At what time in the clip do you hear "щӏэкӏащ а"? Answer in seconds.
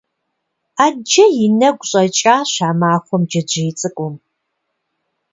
1.89-2.69